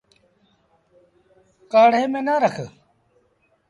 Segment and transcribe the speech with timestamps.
[1.71, 2.57] ڪآڙي ميݩ نا رک۔